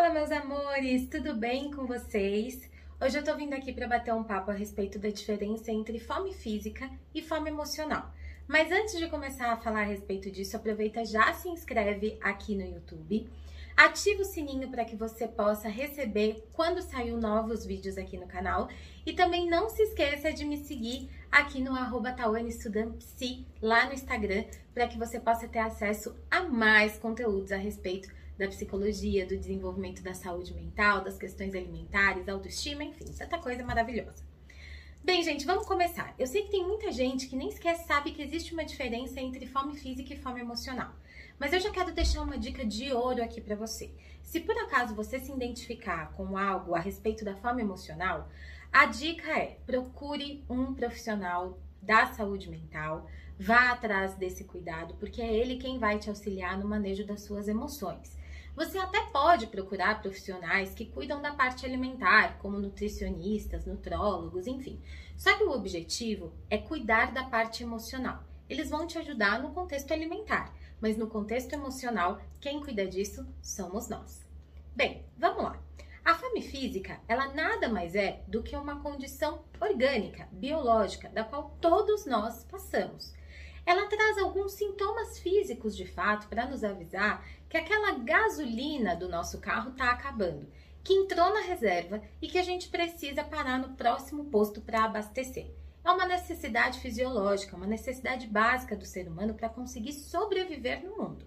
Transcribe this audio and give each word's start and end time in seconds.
Fala, 0.00 0.14
meus 0.14 0.30
amores, 0.30 1.10
tudo 1.10 1.34
bem 1.34 1.70
com 1.70 1.84
vocês? 1.84 2.58
Hoje 2.98 3.18
eu 3.18 3.22
tô 3.22 3.36
vindo 3.36 3.52
aqui 3.52 3.70
para 3.70 3.86
bater 3.86 4.14
um 4.14 4.24
papo 4.24 4.50
a 4.50 4.54
respeito 4.54 4.98
da 4.98 5.10
diferença 5.10 5.70
entre 5.70 6.00
fome 6.00 6.32
física 6.32 6.90
e 7.14 7.20
fome 7.20 7.50
emocional. 7.50 8.10
Mas 8.48 8.72
antes 8.72 8.98
de 8.98 9.10
começar 9.10 9.52
a 9.52 9.58
falar 9.58 9.82
a 9.82 9.84
respeito 9.84 10.30
disso, 10.30 10.56
aproveita 10.56 11.04
já 11.04 11.34
se 11.34 11.50
inscreve 11.50 12.16
aqui 12.22 12.54
no 12.54 12.64
YouTube. 12.64 13.28
Ativa 13.76 14.22
o 14.22 14.24
sininho 14.24 14.70
para 14.70 14.86
que 14.86 14.96
você 14.96 15.28
possa 15.28 15.68
receber 15.68 16.48
quando 16.54 16.80
sair 16.80 17.12
novos 17.12 17.66
vídeos 17.66 17.98
aqui 17.98 18.16
no 18.16 18.26
canal. 18.26 18.70
E 19.04 19.12
também 19.12 19.50
não 19.50 19.68
se 19.68 19.82
esqueça 19.82 20.32
de 20.32 20.46
me 20.46 20.56
seguir 20.64 21.10
aqui 21.30 21.60
no 21.60 21.74
arroba 21.74 22.14
lá 23.62 23.86
no 23.86 23.92
Instagram, 23.94 24.44
para 24.74 24.88
que 24.88 24.98
você 24.98 25.20
possa 25.20 25.46
ter 25.46 25.60
acesso 25.60 26.14
a 26.30 26.42
mais 26.42 26.98
conteúdos 26.98 27.52
a 27.52 27.56
respeito 27.56 28.08
da 28.38 28.48
psicologia, 28.48 29.26
do 29.26 29.36
desenvolvimento 29.36 30.02
da 30.02 30.14
saúde 30.14 30.54
mental, 30.54 31.02
das 31.04 31.18
questões 31.18 31.54
alimentares, 31.54 32.28
autoestima, 32.28 32.82
enfim, 32.82 33.04
tanta 33.16 33.38
coisa 33.38 33.62
maravilhosa. 33.62 34.24
Bem, 35.02 35.22
gente, 35.22 35.46
vamos 35.46 35.66
começar. 35.66 36.14
Eu 36.18 36.26
sei 36.26 36.42
que 36.42 36.50
tem 36.50 36.66
muita 36.66 36.92
gente 36.92 37.26
que 37.26 37.36
nem 37.36 37.50
sequer 37.50 37.76
sabe 37.76 38.12
que 38.12 38.22
existe 38.22 38.52
uma 38.52 38.64
diferença 38.64 39.20
entre 39.20 39.46
fome 39.46 39.76
física 39.76 40.12
e 40.12 40.18
fome 40.18 40.40
emocional. 40.40 40.92
Mas 41.38 41.54
eu 41.54 41.60
já 41.60 41.70
quero 41.70 41.92
deixar 41.92 42.20
uma 42.20 42.38
dica 42.38 42.64
de 42.66 42.92
ouro 42.92 43.22
aqui 43.22 43.40
para 43.40 43.56
você. 43.56 43.90
Se 44.22 44.40
por 44.40 44.56
acaso 44.58 44.94
você 44.94 45.18
se 45.18 45.32
identificar 45.32 46.12
com 46.12 46.36
algo 46.36 46.74
a 46.74 46.78
respeito 46.78 47.24
da 47.24 47.34
fome 47.34 47.62
emocional, 47.62 48.28
a 48.72 48.86
dica 48.86 49.30
é: 49.36 49.58
procure 49.66 50.44
um 50.48 50.74
profissional 50.74 51.58
da 51.82 52.06
saúde 52.06 52.48
mental, 52.48 53.06
vá 53.38 53.70
atrás 53.70 54.14
desse 54.14 54.44
cuidado, 54.44 54.94
porque 54.94 55.20
é 55.20 55.32
ele 55.32 55.56
quem 55.56 55.78
vai 55.78 55.98
te 55.98 56.08
auxiliar 56.08 56.58
no 56.58 56.68
manejo 56.68 57.04
das 57.04 57.22
suas 57.22 57.48
emoções. 57.48 58.16
Você 58.54 58.78
até 58.78 59.00
pode 59.06 59.46
procurar 59.46 60.02
profissionais 60.02 60.74
que 60.74 60.84
cuidam 60.84 61.22
da 61.22 61.32
parte 61.32 61.64
alimentar, 61.64 62.38
como 62.38 62.58
nutricionistas, 62.58 63.64
nutrólogos, 63.64 64.46
enfim. 64.46 64.80
Só 65.16 65.36
que 65.36 65.44
o 65.44 65.52
objetivo 65.52 66.32
é 66.50 66.58
cuidar 66.58 67.12
da 67.12 67.24
parte 67.24 67.62
emocional. 67.62 68.22
Eles 68.48 68.68
vão 68.68 68.86
te 68.86 68.98
ajudar 68.98 69.40
no 69.40 69.52
contexto 69.52 69.92
alimentar, 69.92 70.52
mas 70.80 70.96
no 70.96 71.06
contexto 71.06 71.52
emocional, 71.52 72.20
quem 72.40 72.60
cuida 72.60 72.86
disso 72.86 73.26
somos 73.40 73.88
nós. 73.88 74.26
Bem, 74.74 75.04
vamos 75.16 75.42
lá. 75.42 75.69
A 76.10 76.14
fome 76.16 76.42
física, 76.42 77.00
ela 77.06 77.32
nada 77.34 77.68
mais 77.68 77.94
é 77.94 78.24
do 78.26 78.42
que 78.42 78.56
uma 78.56 78.80
condição 78.80 79.44
orgânica, 79.60 80.28
biológica, 80.32 81.08
da 81.08 81.22
qual 81.22 81.56
todos 81.60 82.04
nós 82.04 82.42
passamos. 82.50 83.14
Ela 83.64 83.86
traz 83.86 84.18
alguns 84.18 84.54
sintomas 84.54 85.20
físicos 85.20 85.76
de 85.76 85.86
fato 85.86 86.26
para 86.26 86.46
nos 86.46 86.64
avisar 86.64 87.24
que 87.48 87.56
aquela 87.56 87.92
gasolina 87.92 88.96
do 88.96 89.08
nosso 89.08 89.38
carro 89.38 89.70
está 89.70 89.92
acabando, 89.92 90.48
que 90.82 90.94
entrou 90.94 91.32
na 91.32 91.42
reserva 91.42 92.02
e 92.20 92.26
que 92.26 92.40
a 92.40 92.42
gente 92.42 92.70
precisa 92.70 93.22
parar 93.22 93.60
no 93.60 93.76
próximo 93.76 94.24
posto 94.24 94.60
para 94.60 94.86
abastecer. 94.86 95.54
É 95.84 95.92
uma 95.92 96.06
necessidade 96.06 96.80
fisiológica, 96.80 97.54
uma 97.54 97.68
necessidade 97.68 98.26
básica 98.26 98.74
do 98.74 98.84
ser 98.84 99.06
humano 99.06 99.34
para 99.34 99.48
conseguir 99.48 99.92
sobreviver 99.92 100.82
no 100.82 100.96
mundo. 100.96 101.24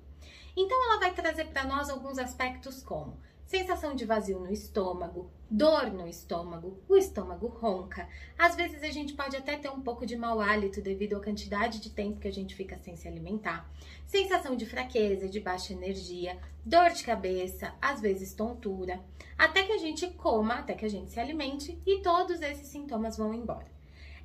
Então, 0.58 0.78
ela 0.88 1.00
vai 1.00 1.14
trazer 1.14 1.45
para 1.45 1.64
nós 1.64 1.89
alguns 1.89 2.20
aspectos 2.20 2.84
como 2.84 3.17
sensação 3.45 3.95
de 3.95 4.05
vazio 4.05 4.39
no 4.39 4.52
estômago, 4.52 5.30
dor 5.49 5.91
no 5.91 6.08
estômago, 6.08 6.81
o 6.89 6.95
estômago 6.95 7.47
ronca. 7.47 8.08
Às 8.38 8.55
vezes 8.55 8.81
a 8.83 8.89
gente 8.89 9.13
pode 9.13 9.36
até 9.36 9.58
ter 9.58 9.69
um 9.69 9.81
pouco 9.81 10.05
de 10.05 10.16
mau 10.16 10.39
hálito 10.39 10.81
devido 10.81 11.16
à 11.16 11.23
quantidade 11.23 11.80
de 11.80 11.89
tempo 11.89 12.19
que 12.19 12.27
a 12.27 12.33
gente 12.33 12.55
fica 12.55 12.77
sem 12.80 12.95
se 12.95 13.08
alimentar. 13.08 13.69
Sensação 14.08 14.55
de 14.55 14.66
fraqueza, 14.66 15.30
de 15.30 15.39
baixa 15.39 15.73
energia, 15.73 16.38
dor 16.66 16.89
de 16.91 17.03
cabeça, 17.03 17.73
às 17.81 18.02
vezes 18.02 18.33
tontura, 18.33 18.99
até 19.38 19.64
que 19.64 19.73
a 19.73 19.77
gente 19.77 20.08
coma, 20.11 20.55
até 20.55 20.73
que 20.73 20.86
a 20.86 20.89
gente 20.89 21.11
se 21.11 21.19
alimente 21.19 21.80
e 21.86 22.02
todos 22.02 22.41
esses 22.41 22.67
sintomas 22.67 23.17
vão 23.17 23.33
embora. 23.33 23.71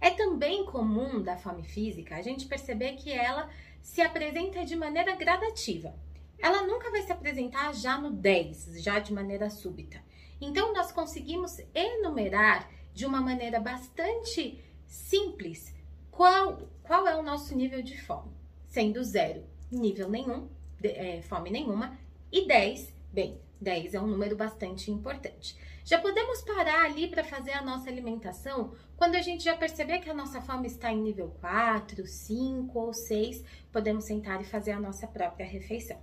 É 0.00 0.10
também 0.10 0.64
comum 0.64 1.20
da 1.20 1.36
fome 1.36 1.64
física 1.64 2.16
a 2.16 2.22
gente 2.22 2.46
perceber 2.46 2.92
que 2.92 3.10
ela 3.10 3.50
se 3.82 4.00
apresenta 4.00 4.64
de 4.64 4.76
maneira 4.76 5.16
gradativa 5.16 5.94
ela 6.40 6.66
nunca 6.66 6.90
vai 6.90 7.02
se 7.02 7.12
apresentar 7.12 7.74
já 7.74 7.98
no 7.98 8.10
10, 8.10 8.82
já 8.82 8.98
de 8.98 9.12
maneira 9.12 9.50
súbita. 9.50 10.02
Então, 10.40 10.72
nós 10.72 10.92
conseguimos 10.92 11.58
enumerar 11.74 12.70
de 12.94 13.04
uma 13.04 13.20
maneira 13.20 13.60
bastante 13.60 14.62
simples 14.86 15.74
qual, 16.10 16.68
qual 16.82 17.06
é 17.06 17.16
o 17.16 17.22
nosso 17.22 17.54
nível 17.56 17.82
de 17.82 18.00
fome. 18.00 18.32
Sendo 18.66 19.02
zero, 19.02 19.44
nível 19.70 20.08
nenhum, 20.08 20.48
de, 20.80 20.88
é, 20.88 21.22
fome 21.22 21.50
nenhuma, 21.50 21.98
e 22.30 22.46
10, 22.46 22.92
bem, 23.12 23.40
10 23.60 23.94
é 23.94 24.00
um 24.00 24.06
número 24.06 24.36
bastante 24.36 24.90
importante. 24.90 25.56
Já 25.84 25.98
podemos 25.98 26.42
parar 26.42 26.84
ali 26.84 27.08
para 27.08 27.24
fazer 27.24 27.52
a 27.52 27.62
nossa 27.62 27.88
alimentação 27.88 28.74
quando 28.96 29.14
a 29.14 29.22
gente 29.22 29.44
já 29.44 29.56
perceber 29.56 30.00
que 30.00 30.10
a 30.10 30.14
nossa 30.14 30.40
fome 30.40 30.66
está 30.66 30.92
em 30.92 31.00
nível 31.00 31.34
4, 31.40 32.06
5 32.06 32.78
ou 32.78 32.92
6, 32.92 33.42
podemos 33.72 34.04
sentar 34.04 34.40
e 34.40 34.44
fazer 34.44 34.72
a 34.72 34.80
nossa 34.80 35.06
própria 35.06 35.46
refeição. 35.46 35.98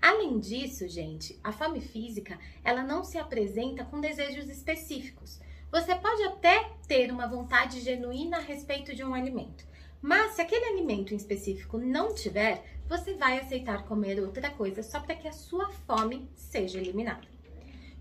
Além 0.00 0.38
disso, 0.38 0.86
gente, 0.88 1.38
a 1.42 1.50
fome 1.50 1.80
física, 1.80 2.38
ela 2.62 2.82
não 2.82 3.02
se 3.04 3.18
apresenta 3.18 3.84
com 3.84 4.00
desejos 4.00 4.48
específicos. 4.48 5.40
Você 5.70 5.94
pode 5.94 6.22
até 6.24 6.70
ter 6.86 7.10
uma 7.10 7.26
vontade 7.26 7.80
genuína 7.80 8.36
a 8.36 8.40
respeito 8.40 8.94
de 8.94 9.02
um 9.02 9.14
alimento, 9.14 9.66
mas 10.00 10.32
se 10.32 10.42
aquele 10.42 10.66
alimento 10.66 11.14
em 11.14 11.16
específico 11.16 11.78
não 11.78 12.14
tiver, 12.14 12.62
você 12.86 13.14
vai 13.14 13.38
aceitar 13.38 13.84
comer 13.84 14.20
outra 14.20 14.50
coisa 14.50 14.82
só 14.82 15.00
para 15.00 15.14
que 15.14 15.26
a 15.26 15.32
sua 15.32 15.70
fome 15.70 16.28
seja 16.34 16.78
eliminada. 16.78 17.26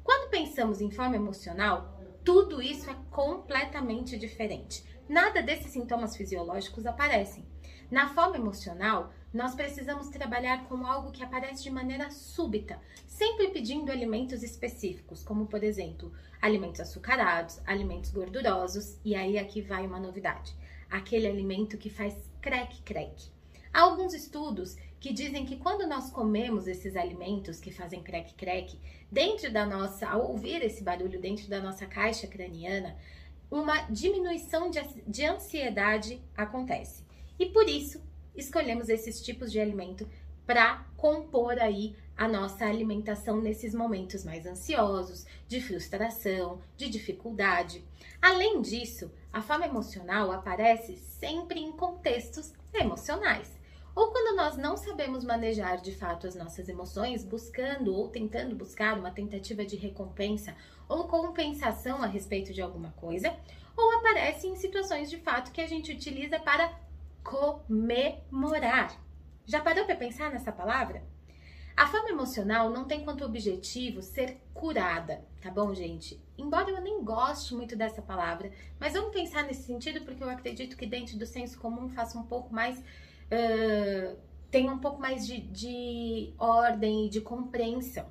Quando 0.04 0.30
pensamos 0.30 0.82
em 0.82 0.92
fome 0.92 1.16
emocional, 1.16 1.98
tudo 2.24 2.62
isso 2.62 2.90
é 2.90 2.96
completamente 3.10 4.18
diferente. 4.18 4.84
Nada 5.14 5.44
desses 5.44 5.72
sintomas 5.72 6.18
fisiológicos 6.18 6.88
aparecem. 6.88 7.46
Na 7.92 8.10
fome 8.16 8.40
emocional, 8.40 9.14
nós 9.32 9.54
precisamos 9.54 10.08
trabalhar 10.08 10.68
com 10.68 10.88
algo 10.88 11.12
que 11.12 11.24
aparece 11.24 11.62
de 11.62 11.70
maneira 11.70 12.10
súbita, 12.10 12.82
sempre 13.06 13.50
pedindo 13.50 13.92
alimentos 13.92 14.42
específicos, 14.42 15.24
como 15.24 15.46
por 15.46 15.64
exemplo, 15.64 16.12
alimentos 16.42 16.82
açucarados, 16.82 17.62
alimentos 17.64 18.10
gordurosos, 18.10 18.98
e 19.06 19.14
aí 19.14 19.38
aqui 19.38 19.62
vai 19.62 19.86
uma 19.86 20.00
novidade: 20.00 20.58
aquele 20.90 21.28
alimento 21.28 21.78
que 21.78 21.92
faz 21.92 22.16
crack-crack. 22.42 23.32
Há 23.72 23.82
alguns 23.82 24.16
estudos 24.16 24.76
que 25.00 25.14
dizem 25.14 25.46
que 25.46 25.58
quando 25.58 25.86
nós 25.86 26.10
comemos 26.10 26.68
esses 26.68 26.96
alimentos 26.96 27.60
que 27.60 27.72
fazem 27.72 28.02
crack-crack, 28.02 28.80
dentro 29.12 29.54
da 29.54 29.64
nossa, 29.64 30.08
ao 30.08 30.32
ouvir 30.32 30.64
esse 30.64 30.84
barulho 30.84 31.22
dentro 31.22 31.48
da 31.48 31.62
nossa 31.62 31.86
caixa 31.86 32.26
craniana, 32.26 32.98
uma 33.54 33.82
diminuição 33.84 34.72
de, 34.72 34.82
de 35.06 35.24
ansiedade 35.24 36.20
acontece. 36.36 37.06
E 37.38 37.46
por 37.46 37.70
isso 37.70 38.02
escolhemos 38.36 38.90
esses 38.90 39.22
tipos 39.22 39.52
de 39.52 39.60
alimento 39.60 40.10
para 40.44 40.84
compor 40.98 41.60
aí 41.60 41.96
a 42.18 42.28
nossa 42.28 42.66
alimentação 42.66 43.40
nesses 43.40 43.76
momentos 43.76 44.26
mais 44.26 44.48
ansiosos, 44.48 45.28
de 45.48 45.62
frustração, 45.62 46.62
de 46.76 46.90
dificuldade. 46.90 47.86
Além 48.20 48.60
disso, 48.60 49.12
a 49.32 49.40
fome 49.40 49.66
emocional 49.66 50.32
aparece 50.32 50.98
sempre 50.98 51.60
em 51.60 51.72
contextos 51.74 52.54
emocionais. 52.74 53.52
Ou 53.96 54.12
quando 54.12 54.36
nós 54.36 54.58
não 54.58 54.76
sabemos 54.76 55.24
manejar 55.24 55.80
de 55.82 55.96
fato 55.96 56.26
as 56.26 56.36
nossas 56.36 56.68
emoções, 56.68 57.24
buscando 57.24 57.94
ou 57.94 58.10
tentando 58.10 58.56
buscar 58.56 58.98
uma 58.98 59.12
tentativa 59.12 59.64
de 59.64 59.76
recompensa 59.76 60.56
ou 60.90 61.08
compensação 61.08 62.02
a 62.02 62.08
respeito 62.08 62.54
de 62.54 62.62
alguma 62.62 62.92
coisa, 62.94 63.36
ou 63.78 63.98
aparece 63.98 64.48
em 64.48 64.56
situações 64.56 65.10
de 65.10 65.18
fato 65.18 65.52
que 65.52 65.62
a 65.62 65.68
gente 65.68 65.92
utiliza 65.92 66.40
para 66.40 66.74
comemorar. 67.24 69.00
Já 69.46 69.62
parou 69.62 69.86
para 69.86 69.96
pensar 69.96 70.32
nessa 70.32 70.52
palavra? 70.52 71.04
A 71.76 71.88
fome 71.88 72.12
emocional 72.12 72.70
não 72.70 72.86
tem 72.86 73.04
quanto 73.04 73.26
objetivo 73.26 74.02
ser 74.02 74.38
curada, 74.54 75.26
tá 75.42 75.50
bom, 75.50 75.74
gente? 75.74 76.24
Embora 76.38 76.70
eu 76.70 76.80
nem 76.82 77.04
goste 77.04 77.56
muito 77.56 77.76
dessa 77.76 78.02
palavra, 78.02 78.52
mas 78.80 78.94
vamos 78.94 79.12
pensar 79.12 79.44
nesse 79.44 79.64
sentido 79.64 80.06
porque 80.06 80.24
eu 80.24 80.30
acredito 80.30 80.78
que 80.78 80.86
dentro 80.86 81.18
do 81.18 81.26
senso 81.26 81.60
comum 81.60 81.90
faça 81.90 82.18
um 82.18 82.24
pouco 82.24 82.54
mais. 82.54 82.82
Uh, 83.34 84.16
tenha 84.52 84.72
um 84.72 84.78
pouco 84.78 85.02
mais 85.02 85.26
de, 85.26 85.40
de 85.42 86.34
ordem 86.38 87.08
e 87.08 87.10
de 87.10 87.22
compreensão. 87.22 88.06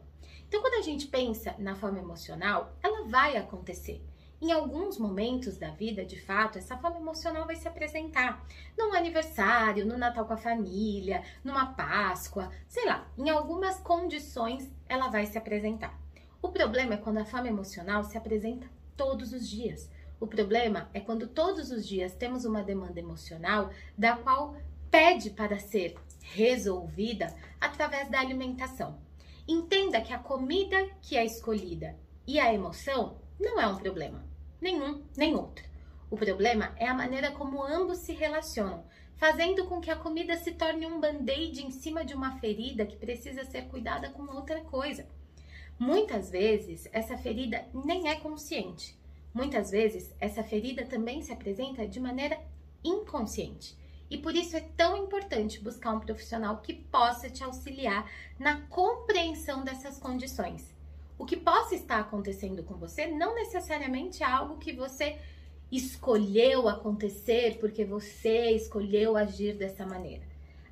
Então, 0.48 0.60
quando 0.60 0.74
a 0.74 0.82
gente 0.82 1.06
pensa 1.06 1.54
na 1.58 1.76
fome 1.76 2.00
emocional, 2.00 2.76
ela 2.82 3.04
vai 3.06 3.36
acontecer. 3.36 4.04
Em 4.40 4.50
alguns 4.50 4.98
momentos 4.98 5.56
da 5.56 5.70
vida, 5.70 6.04
de 6.04 6.20
fato, 6.20 6.58
essa 6.58 6.76
fome 6.76 6.96
emocional 6.96 7.46
vai 7.46 7.54
se 7.54 7.68
apresentar. 7.68 8.44
Num 8.76 8.92
aniversário, 8.92 9.86
no 9.86 9.96
Natal 9.96 10.26
com 10.26 10.32
a 10.32 10.36
família, 10.36 11.22
numa 11.44 11.66
Páscoa, 11.74 12.50
sei 12.66 12.84
lá, 12.84 13.06
em 13.16 13.30
algumas 13.30 13.78
condições 13.78 14.68
ela 14.88 15.08
vai 15.08 15.26
se 15.26 15.38
apresentar. 15.38 15.96
O 16.42 16.48
problema 16.48 16.94
é 16.94 16.96
quando 16.96 17.18
a 17.18 17.24
fome 17.24 17.48
emocional 17.48 18.02
se 18.02 18.18
apresenta 18.18 18.68
todos 18.96 19.32
os 19.32 19.48
dias. 19.48 19.88
O 20.18 20.26
problema 20.26 20.90
é 20.92 20.98
quando 20.98 21.28
todos 21.28 21.70
os 21.70 21.86
dias 21.86 22.12
temos 22.12 22.44
uma 22.44 22.64
demanda 22.64 22.98
emocional 22.98 23.70
da 23.96 24.16
qual 24.16 24.56
pede 24.92 25.30
para 25.30 25.58
ser 25.58 25.96
resolvida 26.20 27.34
através 27.58 28.10
da 28.10 28.20
alimentação. 28.20 28.98
Entenda 29.48 30.02
que 30.02 30.12
a 30.12 30.18
comida 30.18 30.86
que 31.00 31.16
é 31.16 31.24
escolhida 31.24 31.96
e 32.26 32.38
a 32.38 32.52
emoção 32.52 33.16
não 33.40 33.58
é 33.58 33.66
um 33.66 33.78
problema, 33.78 34.22
nenhum 34.60 35.02
nem 35.16 35.34
outro. 35.34 35.64
O 36.10 36.16
problema 36.16 36.74
é 36.76 36.86
a 36.86 36.92
maneira 36.92 37.30
como 37.30 37.64
ambos 37.64 38.00
se 38.00 38.12
relacionam, 38.12 38.84
fazendo 39.16 39.64
com 39.64 39.80
que 39.80 39.90
a 39.90 39.96
comida 39.96 40.36
se 40.36 40.52
torne 40.52 40.84
um 40.84 41.00
band-aid 41.00 41.64
em 41.64 41.70
cima 41.70 42.04
de 42.04 42.14
uma 42.14 42.38
ferida 42.38 42.84
que 42.84 42.96
precisa 42.96 43.46
ser 43.46 43.68
cuidada 43.68 44.10
com 44.10 44.24
outra 44.24 44.60
coisa. 44.60 45.06
Muitas 45.78 46.28
vezes, 46.28 46.86
essa 46.92 47.16
ferida 47.16 47.64
nem 47.72 48.10
é 48.10 48.16
consciente. 48.16 48.94
Muitas 49.32 49.70
vezes, 49.70 50.14
essa 50.20 50.44
ferida 50.44 50.84
também 50.84 51.22
se 51.22 51.32
apresenta 51.32 51.88
de 51.88 51.98
maneira 51.98 52.38
inconsciente. 52.84 53.80
E 54.12 54.18
por 54.18 54.36
isso 54.36 54.54
é 54.54 54.60
tão 54.60 54.94
importante 54.94 55.58
buscar 55.58 55.90
um 55.94 55.98
profissional 55.98 56.58
que 56.58 56.74
possa 56.74 57.30
te 57.30 57.42
auxiliar 57.42 58.06
na 58.38 58.60
compreensão 58.66 59.64
dessas 59.64 59.96
condições. 59.96 60.70
O 61.18 61.24
que 61.24 61.34
possa 61.34 61.74
estar 61.74 61.98
acontecendo 61.98 62.62
com 62.62 62.74
você 62.74 63.06
não 63.06 63.34
necessariamente 63.34 64.22
é 64.22 64.26
algo 64.26 64.58
que 64.58 64.70
você 64.70 65.18
escolheu 65.70 66.68
acontecer 66.68 67.56
porque 67.58 67.86
você 67.86 68.50
escolheu 68.50 69.16
agir 69.16 69.56
dessa 69.56 69.86
maneira. 69.86 70.24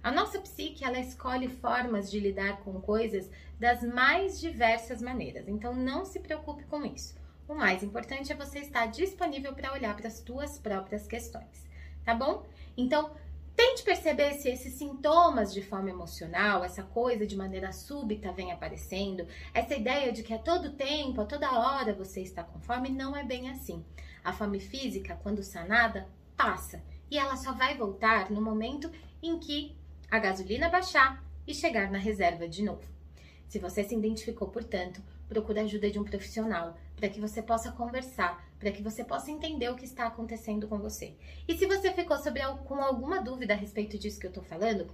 A 0.02 0.12
nossa 0.12 0.38
psique, 0.38 0.84
ela 0.84 1.00
escolhe 1.00 1.48
formas 1.48 2.10
de 2.10 2.20
lidar 2.20 2.58
com 2.58 2.78
coisas 2.78 3.30
das 3.58 3.82
mais 3.82 4.38
diversas 4.38 5.00
maneiras. 5.00 5.48
Então 5.48 5.74
não 5.74 6.04
se 6.04 6.20
preocupe 6.20 6.64
com 6.64 6.84
isso. 6.84 7.14
O 7.48 7.54
mais 7.54 7.82
importante 7.82 8.30
é 8.30 8.36
você 8.36 8.58
estar 8.58 8.84
disponível 8.84 9.54
para 9.54 9.72
olhar 9.72 9.96
para 9.96 10.08
as 10.08 10.18
suas 10.18 10.58
próprias 10.58 11.06
questões, 11.06 11.66
tá 12.04 12.14
bom? 12.14 12.44
Então, 12.76 13.10
Tente 13.70 13.84
perceber 13.84 14.32
se 14.34 14.48
esses 14.48 14.74
sintomas 14.74 15.54
de 15.54 15.62
fome 15.62 15.92
emocional, 15.92 16.64
essa 16.64 16.82
coisa 16.82 17.24
de 17.24 17.36
maneira 17.36 17.70
súbita 17.70 18.32
vem 18.32 18.50
aparecendo, 18.50 19.28
essa 19.54 19.76
ideia 19.76 20.10
de 20.10 20.24
que 20.24 20.34
a 20.34 20.38
todo 20.40 20.72
tempo, 20.72 21.20
a 21.20 21.24
toda 21.24 21.52
hora 21.52 21.94
você 21.94 22.20
está 22.20 22.42
com 22.42 22.58
fome, 22.58 22.88
não 22.88 23.16
é 23.16 23.22
bem 23.22 23.48
assim. 23.48 23.84
A 24.24 24.32
fome 24.32 24.58
física, 24.58 25.20
quando 25.22 25.44
sanada, 25.44 26.08
passa 26.36 26.82
e 27.08 27.16
ela 27.16 27.36
só 27.36 27.52
vai 27.52 27.76
voltar 27.76 28.28
no 28.28 28.42
momento 28.42 28.90
em 29.22 29.38
que 29.38 29.76
a 30.10 30.18
gasolina 30.18 30.68
baixar 30.68 31.24
e 31.46 31.54
chegar 31.54 31.92
na 31.92 31.98
reserva 31.98 32.48
de 32.48 32.64
novo. 32.64 32.82
Se 33.50 33.58
você 33.58 33.82
se 33.82 33.96
identificou, 33.96 34.46
portanto, 34.46 35.02
procure 35.28 35.58
a 35.58 35.64
ajuda 35.64 35.90
de 35.90 35.98
um 35.98 36.04
profissional 36.04 36.78
para 36.94 37.08
que 37.08 37.18
você 37.18 37.42
possa 37.42 37.72
conversar, 37.72 38.48
para 38.60 38.70
que 38.70 38.80
você 38.80 39.02
possa 39.02 39.28
entender 39.28 39.68
o 39.68 39.74
que 39.74 39.84
está 39.84 40.06
acontecendo 40.06 40.68
com 40.68 40.78
você. 40.78 41.14
E 41.48 41.58
se 41.58 41.66
você 41.66 41.92
ficou 41.92 42.16
sobre, 42.18 42.42
com 42.64 42.76
alguma 42.76 43.20
dúvida 43.20 43.52
a 43.52 43.56
respeito 43.56 43.98
disso 43.98 44.20
que 44.20 44.26
eu 44.26 44.30
estou 44.30 44.44
falando, 44.44 44.86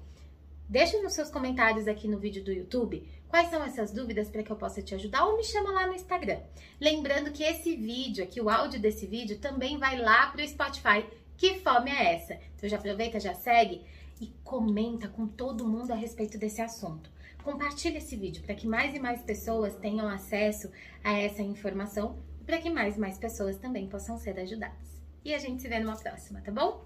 deixe 0.67 0.99
nos 1.03 1.13
seus 1.13 1.31
comentários 1.31 1.87
aqui 1.87 2.09
no 2.09 2.19
vídeo 2.19 2.43
do 2.43 2.51
YouTube 2.51 3.07
quais 3.29 3.51
são 3.51 3.63
essas 3.63 3.93
dúvidas 3.93 4.31
para 4.31 4.43
que 4.43 4.51
eu 4.51 4.57
possa 4.57 4.81
te 4.81 4.95
ajudar 4.95 5.27
ou 5.27 5.37
me 5.37 5.45
chama 5.45 5.71
lá 5.71 5.87
no 5.87 5.95
Instagram. 5.95 6.41
Lembrando 6.81 7.33
que 7.33 7.43
esse 7.43 7.77
vídeo 7.77 8.25
aqui, 8.25 8.41
o 8.41 8.49
áudio 8.49 8.81
desse 8.81 9.07
vídeo, 9.07 9.39
também 9.39 9.77
vai 9.77 9.99
lá 9.99 10.29
para 10.29 10.43
o 10.43 10.49
Spotify. 10.49 11.05
Que 11.37 11.59
fome 11.59 11.91
é 11.91 12.15
essa? 12.15 12.41
Então 12.57 12.67
já 12.71 12.79
aproveita, 12.79 13.21
já 13.21 13.35
segue 13.35 13.85
e 14.21 14.29
comenta 14.43 15.09
com 15.09 15.27
todo 15.27 15.67
mundo 15.67 15.93
a 15.93 15.95
respeito 15.95 16.39
desse 16.39 16.61
assunto. 16.63 17.11
Compartilhe 17.43 17.99
esse 17.99 18.17
vídeo 18.17 18.43
para 18.43 18.55
que 18.55 18.67
mais 18.67 18.95
e 18.95 18.99
mais 18.99 19.23
pessoas 19.23 19.77
tenham 19.77 20.09
acesso 20.09 20.71
a 21.05 21.13
essa 21.13 21.43
informação 21.43 22.19
para 22.45 22.59
que 22.59 22.71
mais 22.71 22.97
e 22.97 23.01
mais 23.01 23.19
pessoas 23.19 23.59
também 23.59 23.89
possam 23.89 24.17
ser 24.19 24.39
ajudadas. 24.39 25.03
E 25.25 25.35
a 25.35 25.39
gente 25.39 25.61
se 25.61 25.69
vê 25.69 25.81
numa 25.81 25.97
próxima, 25.97 26.41
tá 26.41 26.53
bom? 26.53 26.85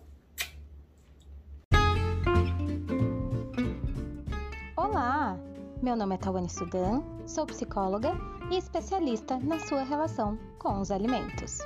Olá! 4.76 5.38
Meu 5.82 5.96
nome 5.96 6.14
é 6.14 6.18
Tawane 6.18 6.48
Sudan, 6.48 7.02
sou 7.26 7.46
psicóloga 7.46 8.12
e 8.50 8.56
especialista 8.56 9.38
na 9.38 9.58
sua 9.58 9.82
relação 9.82 10.38
com 10.58 10.80
os 10.80 10.90
alimentos. 10.90 11.58